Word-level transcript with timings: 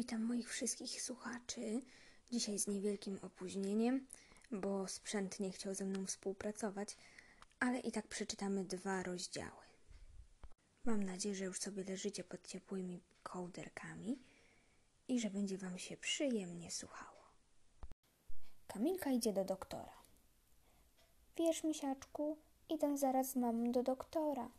Witam 0.00 0.22
moich 0.22 0.50
wszystkich 0.50 1.02
słuchaczy. 1.02 1.80
Dzisiaj 2.32 2.58
z 2.58 2.66
niewielkim 2.66 3.18
opóźnieniem, 3.22 4.06
bo 4.50 4.88
sprzęt 4.88 5.40
nie 5.40 5.50
chciał 5.50 5.74
ze 5.74 5.84
mną 5.84 6.06
współpracować, 6.06 6.96
ale 7.58 7.78
i 7.78 7.92
tak 7.92 8.06
przeczytamy 8.06 8.64
dwa 8.64 9.02
rozdziały. 9.02 9.66
Mam 10.84 11.02
nadzieję, 11.02 11.34
że 11.34 11.44
już 11.44 11.60
sobie 11.60 11.84
leżycie 11.84 12.24
pod 12.24 12.46
ciepłymi 12.46 13.00
kołderkami 13.22 14.18
i 15.08 15.20
że 15.20 15.30
będzie 15.30 15.58
Wam 15.58 15.78
się 15.78 15.96
przyjemnie 15.96 16.70
słuchało. 16.70 17.24
Kamilka 18.66 19.10
idzie 19.10 19.32
do 19.32 19.44
doktora. 19.44 20.02
Wiesz, 21.36 21.64
misiaczku, 21.64 22.38
idę 22.68 22.98
zaraz 22.98 23.30
z 23.30 23.36
mamą 23.36 23.72
do 23.72 23.82
doktora. 23.82 24.50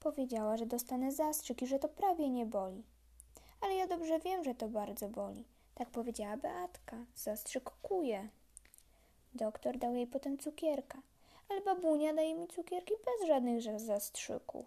Powiedziała, 0.00 0.56
że 0.56 0.66
dostanę 0.66 1.12
zastrzyk 1.12 1.62
i 1.62 1.66
że 1.66 1.78
to 1.78 1.88
prawie 1.88 2.30
nie 2.30 2.46
boli. 2.46 2.84
Ale 3.62 3.74
ja 3.74 3.86
dobrze 3.86 4.18
wiem, 4.18 4.44
że 4.44 4.54
to 4.54 4.68
bardzo 4.68 5.08
boli. 5.08 5.44
Tak 5.74 5.90
powiedziała 5.90 6.36
Beatka. 6.36 6.96
Zastrzyk 7.14 7.70
kuje. 7.82 8.28
Doktor 9.34 9.78
dał 9.78 9.94
jej 9.94 10.06
potem 10.06 10.38
cukierka, 10.38 10.98
ale 11.48 11.60
babunia 11.60 12.14
daje 12.14 12.34
mi 12.34 12.48
cukierki 12.48 12.94
bez 13.04 13.28
żadnych 13.28 13.80
zastrzyków. 13.80 14.66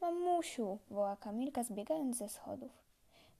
Mamusiu, 0.00 0.78
woła 0.90 1.16
Kamilka 1.16 1.62
zbiegając 1.62 2.16
ze 2.16 2.28
schodów. 2.28 2.70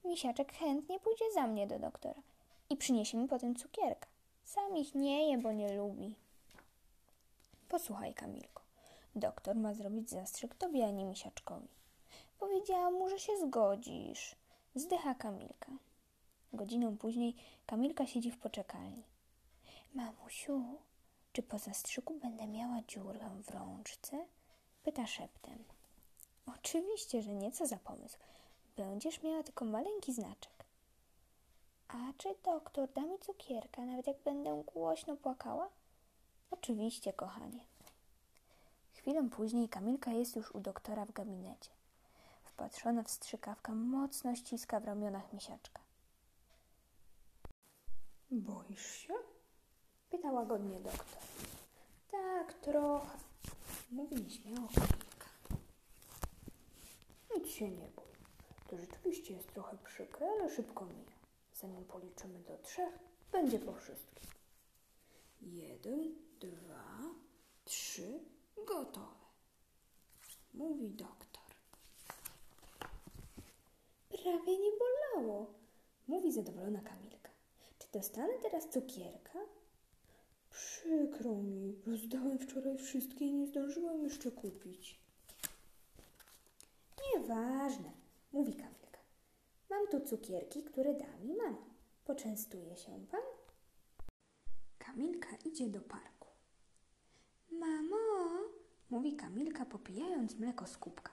Misiaczek 0.05 0.53
chętnie 0.53 1.01
pójdzie 1.01 1.25
za 1.35 1.47
mnie 1.47 1.67
do 1.67 1.79
doktora 1.79 2.23
i 2.71 2.77
przyniesie 2.77 3.19
mi 3.19 3.29
potem 3.29 3.55
cukierka. 3.55 4.07
Sam 4.45 4.77
ich 4.77 4.95
nie 4.95 5.31
je, 5.31 5.39
bo 5.39 5.53
nie 5.53 5.77
lubi. 5.77 6.15
Posłuchaj, 7.69 8.15
Kamilko. 8.15 8.63
Doktor 9.15 9.57
ma 9.57 9.75
zrobić 9.75 10.11
zastrzyk 10.11 10.55
tobie, 10.55 10.87
a 10.87 10.91
nie 10.91 11.05
misiaczkowi. 11.05 11.69
Powiedziałam 12.43 12.95
mu, 12.95 13.09
że 13.09 13.19
się 13.19 13.33
zgodzisz. 13.39 14.37
Zdycha 14.75 15.15
Kamilka. 15.15 15.73
Godziną 16.53 16.99
później 16.99 17.37
Kamilka 17.67 18.07
siedzi 18.07 18.31
w 18.31 18.39
poczekalni. 18.39 19.03
Mamusiu, 19.95 20.63
czy 21.33 21.43
po 21.43 21.59
zastrzyku 21.59 22.15
będę 22.15 22.47
miała 22.47 22.83
dziurę 22.89 23.31
w 23.43 23.51
rączce? 23.51 24.27
Pyta 24.83 25.07
szeptem. 25.07 25.65
Oczywiście, 26.47 27.23
że 27.23 27.35
nie, 27.35 27.53
co 27.53 27.67
za 27.67 27.77
pomysł. 27.77 28.19
Będziesz 28.77 29.23
miała 29.23 29.43
tylko 29.43 29.65
maleńki 29.65 30.13
znaczek. 30.13 30.65
A 31.89 31.97
czy 32.19 32.29
doktor 32.45 32.93
da 32.93 33.03
mi 33.03 33.19
cukierka, 33.19 33.85
nawet 33.85 34.07
jak 34.07 34.17
będę 34.25 34.63
głośno 34.75 35.17
płakała? 35.17 35.69
Oczywiście, 36.51 37.13
kochanie. 37.13 37.61
Chwilę 38.93 39.29
później 39.31 39.69
Kamilka 39.69 40.13
jest 40.13 40.37
już 40.37 40.55
u 40.55 40.61
doktora 40.61 41.05
w 41.05 41.13
gabinecie. 41.13 41.82
Wpatrzona 42.63 43.03
w 43.03 43.11
strzykawkę 43.11 43.73
mocno 43.73 44.37
ściska 44.37 44.81
w 44.81 44.85
ramionach 44.85 45.33
misiaczka. 45.33 45.81
Boisz 48.31 48.87
się? 48.87 49.15
Pyta 50.11 50.33
łagodnie 50.33 50.81
doktor. 50.81 51.23
Tak, 52.11 52.55
trochę. 52.55 53.19
Mówi 53.91 54.17
nieśmiało 54.17 54.69
Kamilka. 54.69 55.27
Nic 57.37 57.49
się 57.49 57.71
nie 57.71 57.89
bój. 57.89 58.05
To 58.69 58.79
rzeczywiście 58.79 59.35
jest 59.35 59.53
trochę 59.53 59.79
przykre, 59.79 60.27
ale 60.31 60.51
szybko 60.51 60.85
mija. 60.85 61.17
Zanim 61.55 61.85
policzymy 61.85 62.39
do 62.39 62.59
trzech, 62.59 62.99
będzie 63.33 63.59
po 63.59 63.73
wszystkim. 63.73 64.31
Jeden, 65.41 66.15
dwa, 66.41 66.99
trzy, 67.65 68.21
gotowe. 68.67 69.27
Mówi 70.55 70.91
doktor. 70.91 71.32
Prawie 74.23 74.59
nie 74.59 74.71
bolało, 74.79 75.55
mówi 76.09 76.33
zadowolona 76.33 76.81
Kamilka. 76.81 77.31
Czy 77.79 77.89
dostanę 77.93 78.33
teraz 78.43 78.69
cukierka? 78.69 79.39
Przykro 80.51 81.35
mi, 81.35 81.83
rozdałem 81.87 82.39
wczoraj 82.39 82.79
wszystkie 82.79 83.25
i 83.25 83.35
nie 83.35 83.47
zdążyłam 83.47 84.03
jeszcze 84.03 84.31
kupić. 84.31 85.01
Nieważne, 87.15 87.93
mówi 88.33 88.55
Kamilka. 88.55 88.99
Mam 89.71 89.89
tu 89.89 90.01
cukierki, 90.01 90.63
które 90.63 90.95
da 90.95 91.17
mi 91.17 91.35
mama. 91.35 91.65
Poczęstuje 92.05 92.77
się 92.77 93.07
pan? 93.11 93.21
Kamilka 94.79 95.29
idzie 95.45 95.69
do 95.69 95.81
parku. 95.81 96.29
Mamo, 97.51 98.39
mówi 98.91 99.17
Kamilka, 99.17 99.67
popijając 99.67 100.35
mleko 100.39 100.67
z 100.67 100.77
kubka. 100.77 101.13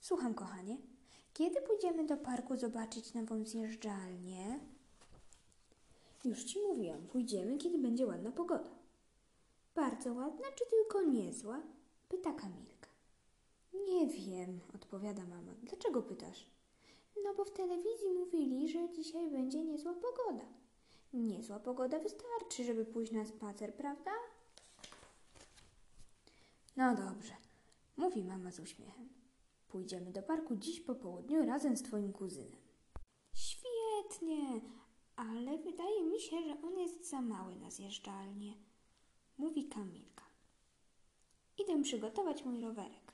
Słucham, 0.00 0.34
kochanie. 0.34 0.93
Kiedy 1.34 1.62
pójdziemy 1.62 2.06
do 2.06 2.16
parku 2.16 2.56
zobaczyć 2.56 3.14
nową 3.14 3.44
zjeżdżalnię? 3.44 4.60
Już 6.24 6.44
ci 6.44 6.58
mówiłam, 6.58 7.06
pójdziemy, 7.06 7.58
kiedy 7.58 7.78
będzie 7.78 8.06
ładna 8.06 8.30
pogoda. 8.30 8.70
Bardzo 9.74 10.12
ładna, 10.12 10.46
czy 10.54 10.64
tylko 10.70 11.02
niezła? 11.02 11.62
Pyta 12.08 12.32
Kamilka. 12.32 12.88
Nie 13.88 14.06
wiem, 14.06 14.60
odpowiada 14.74 15.22
mama. 15.22 15.52
Dlaczego 15.62 16.02
pytasz? 16.02 16.46
No 17.24 17.34
bo 17.34 17.44
w 17.44 17.50
telewizji 17.50 18.10
mówili, 18.10 18.68
że 18.68 18.92
dzisiaj 18.92 19.30
będzie 19.30 19.64
niezła 19.64 19.94
pogoda. 19.94 20.44
Niezła 21.12 21.58
pogoda 21.58 21.98
wystarczy, 21.98 22.64
żeby 22.64 22.84
pójść 22.84 23.12
na 23.12 23.24
spacer, 23.24 23.74
prawda? 23.74 24.10
No 26.76 26.94
dobrze, 26.94 27.32
mówi 27.96 28.24
mama 28.24 28.50
z 28.50 28.60
uśmiechem. 28.60 29.23
Pójdziemy 29.74 30.12
do 30.12 30.22
parku 30.22 30.56
dziś 30.56 30.80
po 30.80 30.94
południu 30.94 31.46
razem 31.46 31.76
z 31.76 31.82
twoim 31.82 32.12
kuzynem. 32.12 32.60
Świetnie, 33.34 34.60
ale 35.16 35.58
wydaje 35.58 36.02
mi 36.02 36.20
się, 36.20 36.42
że 36.42 36.62
on 36.62 36.78
jest 36.78 37.10
za 37.10 37.20
mały 37.20 37.56
na 37.56 37.70
zjeżdżalnię, 37.70 38.54
mówi 39.38 39.68
Kamilka. 39.68 40.24
Idę 41.58 41.82
przygotować 41.82 42.44
mój 42.44 42.60
rowerek. 42.60 43.12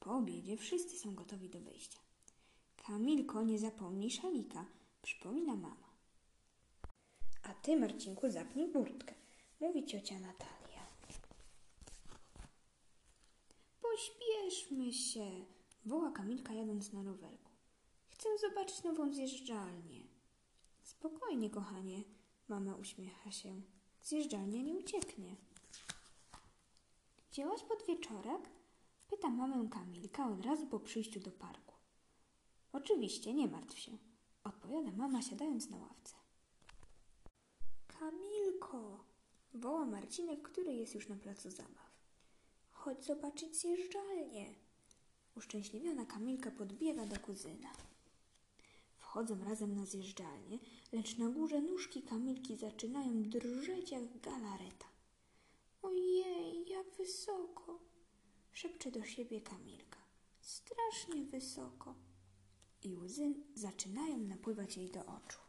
Po 0.00 0.16
obiedzie 0.16 0.56
wszyscy 0.56 0.98
są 0.98 1.14
gotowi 1.14 1.48
do 1.48 1.60
wyjścia. 1.60 1.98
Kamilko, 2.76 3.42
nie 3.42 3.58
zapomnij 3.58 4.10
szalika, 4.10 4.66
przypomina 5.02 5.56
mama. 5.56 5.90
A 7.42 7.54
ty, 7.54 7.76
Marcinku, 7.76 8.30
zapnij 8.30 8.72
burtkę, 8.72 9.14
mówi 9.60 9.86
ciocia 9.86 10.14
Natalia. 10.14 10.65
Pośpieszmy 13.90 14.92
się, 14.92 15.44
woła 15.84 16.10
Kamilka 16.10 16.52
jadąc 16.52 16.92
na 16.92 17.02
rowerku. 17.02 17.50
Chcę 18.08 18.28
zobaczyć 18.38 18.82
nową 18.82 19.12
zjeżdżalnię. 19.12 20.06
Spokojnie, 20.82 21.50
kochanie, 21.50 22.02
mama 22.48 22.74
uśmiecha 22.74 23.30
się. 23.30 23.62
Zjeżdżalnia 24.02 24.62
nie 24.62 24.74
ucieknie. 24.74 25.36
Wzięłaś 27.30 27.62
podwieczorek? 27.62 28.50
Pyta 29.08 29.28
mamę 29.28 29.68
Kamilka 29.68 30.28
od 30.28 30.44
razu 30.46 30.66
po 30.66 30.80
przyjściu 30.80 31.20
do 31.20 31.30
parku. 31.30 31.74
Oczywiście, 32.72 33.34
nie 33.34 33.48
martw 33.48 33.78
się, 33.78 33.98
odpowiada 34.44 34.96
mama 34.96 35.22
siadając 35.22 35.70
na 35.70 35.76
ławce. 35.76 36.14
Kamilko, 37.86 39.04
woła 39.54 39.84
Marcinek, 39.84 40.42
który 40.42 40.74
jest 40.74 40.94
już 40.94 41.08
na 41.08 41.16
placu 41.16 41.50
zabaw. 41.50 41.95
Chodź 42.86 43.04
zobaczyć 43.04 43.56
zjeżdżalnię. 43.56 44.54
Uszczęśliwiona 45.36 46.06
Kamilka 46.06 46.50
podbiega 46.50 47.06
do 47.06 47.20
kuzyna. 47.20 47.72
Wchodzą 48.98 49.44
razem 49.44 49.74
na 49.76 49.86
zjeżdżalnię, 49.86 50.58
lecz 50.92 51.18
na 51.18 51.28
górze 51.28 51.60
nóżki 51.60 52.02
Kamilki 52.02 52.56
zaczynają 52.56 53.22
drżeć 53.22 53.90
jak 53.90 54.20
galareta. 54.20 54.86
Ojej, 55.82 56.68
jak 56.68 56.90
wysoko! 56.98 57.80
Szepcze 58.52 58.90
do 58.90 59.04
siebie 59.04 59.40
Kamilka. 59.40 59.98
Strasznie 60.40 61.24
wysoko. 61.24 61.94
I 62.82 62.94
łzy 62.94 63.34
zaczynają 63.54 64.18
napływać 64.18 64.76
jej 64.76 64.90
do 64.90 65.00
oczu. 65.00 65.40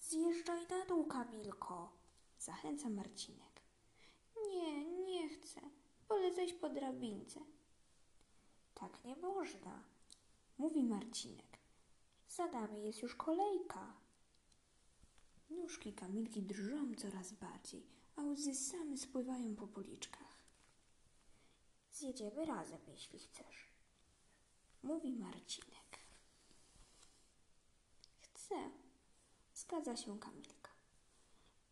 Zjeżdżaj 0.00 0.66
na 0.68 0.86
dół, 0.86 1.06
Kamilko, 1.06 1.92
zachęca 2.38 2.90
Marcinek. 2.90 3.49
Nie, 4.50 4.84
nie 4.84 5.28
chcę. 5.28 5.60
Wolę 6.08 6.34
zejść 6.34 6.54
po 6.54 6.68
drabince. 6.68 7.40
Tak 8.74 9.04
nie 9.04 9.16
można, 9.16 9.84
mówi 10.58 10.84
Marcinek. 10.84 11.58
Za 12.28 12.46
nami 12.46 12.82
jest 12.84 13.02
już 13.02 13.14
kolejka. 13.14 13.96
Nóżki 15.50 15.92
Kamilki 15.92 16.42
drżą 16.42 16.94
coraz 16.94 17.32
bardziej, 17.32 17.86
a 18.16 18.22
łzy 18.22 18.54
same 18.54 18.96
spływają 18.96 19.56
po 19.56 19.66
policzkach. 19.66 20.44
Zjedziemy 21.92 22.46
razem, 22.46 22.80
jeśli 22.88 23.18
chcesz, 23.18 23.68
mówi 24.82 25.12
Marcinek. 25.12 25.98
Chcę, 28.20 28.70
zgadza 29.54 29.96
się 29.96 30.18
Kamilka. 30.18 30.59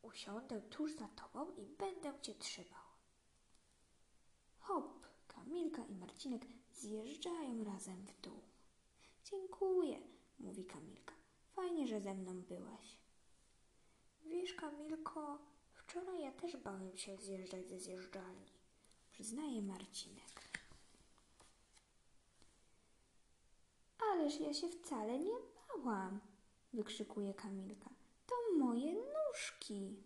Usiądę 0.02 0.60
tuż 0.60 0.92
za 0.92 1.08
tobą 1.08 1.50
i 1.56 1.66
będę 1.66 2.12
cię 2.22 2.34
trzymał. 2.34 2.88
Hop, 4.58 5.06
Kamilka 5.26 5.84
i 5.84 5.94
Marcinek 5.94 6.46
zjeżdżają 6.74 7.64
razem 7.64 8.06
w 8.06 8.20
dół. 8.20 8.40
Dziękuję, 9.24 10.00
mówi 10.38 10.64
Kamilka. 10.64 11.14
Fajnie, 11.52 11.86
że 11.86 12.00
ze 12.00 12.14
mną 12.14 12.42
byłaś. 12.42 12.98
Wiesz, 14.26 14.54
Kamilko, 14.54 15.38
wczoraj 15.74 16.20
ja 16.20 16.32
też 16.32 16.56
bałem 16.56 16.96
się 16.96 17.16
zjeżdżać 17.16 17.68
ze 17.68 17.78
zjeżdżalni, 17.80 18.52
przyznaje 19.12 19.62
Marcinek. 19.62 20.48
Ależ 24.12 24.40
ja 24.40 24.54
się 24.54 24.68
wcale 24.68 25.18
nie 25.18 25.34
bałam, 25.84 26.20
wykrzykuje 26.72 27.34
Kamilka. 27.34 27.90
Moje 28.58 28.94
nóżki. 28.94 29.96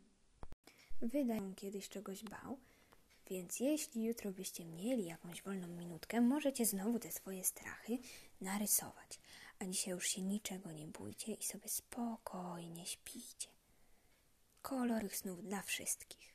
Wydają 1.03 1.55
kiedyś 1.55 1.89
czegoś 1.89 2.25
bał, 2.25 2.59
więc 3.31 3.61
jeśli 3.61 4.05
jutro 4.05 4.33
byście 4.33 4.65
mieli 4.65 5.05
jakąś 5.05 5.43
wolną 5.43 5.69
minutkę, 5.69 6.21
możecie 6.21 6.67
znowu 6.67 6.99
te 6.99 7.13
swoje 7.13 7.45
strachy 7.45 7.99
narysować. 8.41 9.21
A 9.59 9.65
dzisiaj 9.65 9.95
już 9.95 10.07
się 10.09 10.23
niczego 10.23 10.73
nie 10.73 10.87
bójcie 10.87 11.33
i 11.35 11.45
sobie 11.45 11.69
spokojnie 11.69 12.87
śpijcie. 12.87 13.49
Kolor 14.63 15.11
snów 15.11 15.43
dla 15.43 15.63
wszystkich. 15.63 16.32